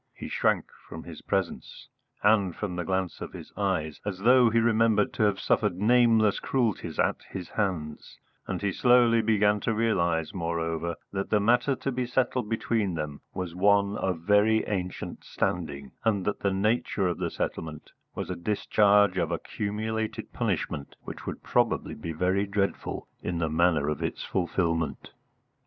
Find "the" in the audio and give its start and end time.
2.75-2.83, 11.29-11.39, 16.39-16.49, 17.19-17.29, 23.37-23.49